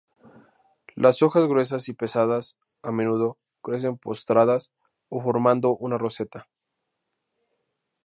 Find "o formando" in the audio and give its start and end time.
5.09-5.77